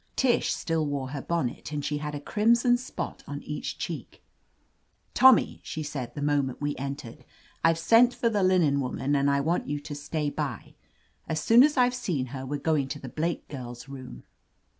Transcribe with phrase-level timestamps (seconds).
[0.15, 4.23] Tish still wore her bonnet, and she had a crimson spot on each cheek.
[5.13, 7.19] "Tommy," she said, the moment we en tered.
[7.63, 10.73] "I've sent for the linen woman, and I want you to stay by.
[11.29, 14.23] As soon as I've seen her, we're going to the Blake girl's room."